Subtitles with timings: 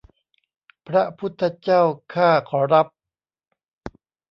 [0.87, 1.81] พระพุทธเจ้า
[2.13, 2.87] ข้าขอรับ